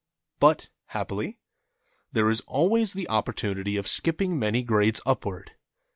[0.39, 1.37] But, happily,
[2.11, 5.51] there is always the opportunity of skipping many grades upward.